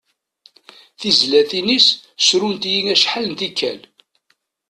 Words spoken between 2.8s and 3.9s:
acḥal n tikal.